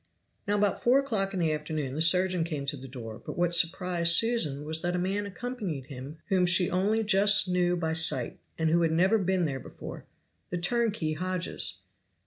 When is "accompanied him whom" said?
5.27-6.47